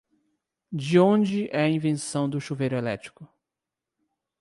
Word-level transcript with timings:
De 0.73 0.97
onde 0.99 1.45
é 1.51 1.61
a 1.65 1.69
invenção 1.69 2.27
do 2.27 2.41
chuveiro 2.41 2.75
elétrico? 2.75 3.27